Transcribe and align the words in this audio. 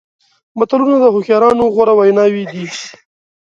متلونه 0.59 0.97
د 0.99 1.05
هوښیارانو 1.13 1.63
غوره 1.73 1.93
ویناوې 1.95 2.43
دي. 2.51 2.65